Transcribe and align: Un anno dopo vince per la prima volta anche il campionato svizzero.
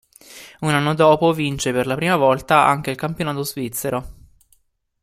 Un 0.61 0.71
anno 0.73 0.95
dopo 0.95 1.31
vince 1.31 1.71
per 1.71 1.85
la 1.85 1.93
prima 1.93 2.15
volta 2.15 2.65
anche 2.65 2.89
il 2.89 2.97
campionato 2.97 3.43
svizzero. 3.43 4.07